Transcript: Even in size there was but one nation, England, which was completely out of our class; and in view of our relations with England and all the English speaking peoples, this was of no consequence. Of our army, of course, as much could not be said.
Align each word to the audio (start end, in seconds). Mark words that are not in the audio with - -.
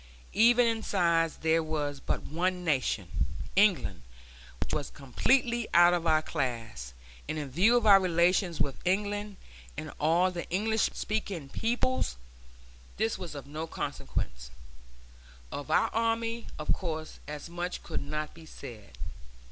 Even 0.33 0.65
in 0.65 0.81
size 0.81 1.37
there 1.37 1.61
was 1.61 1.99
but 1.99 2.23
one 2.23 2.65
nation, 2.65 3.35
England, 3.55 4.01
which 4.59 4.73
was 4.73 4.89
completely 4.89 5.67
out 5.75 5.93
of 5.93 6.07
our 6.07 6.23
class; 6.23 6.95
and 7.29 7.37
in 7.37 7.51
view 7.51 7.77
of 7.77 7.85
our 7.85 7.99
relations 7.99 8.59
with 8.59 8.81
England 8.83 9.37
and 9.77 9.91
all 9.99 10.31
the 10.31 10.49
English 10.49 10.89
speaking 10.93 11.49
peoples, 11.49 12.17
this 12.97 13.19
was 13.19 13.35
of 13.35 13.45
no 13.45 13.67
consequence. 13.67 14.49
Of 15.51 15.69
our 15.69 15.91
army, 15.93 16.47
of 16.57 16.73
course, 16.73 17.19
as 17.27 17.47
much 17.47 17.83
could 17.83 18.01
not 18.01 18.33
be 18.33 18.47
said. 18.47 18.97